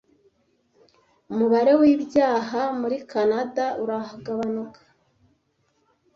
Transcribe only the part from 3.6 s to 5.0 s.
uragabanuka.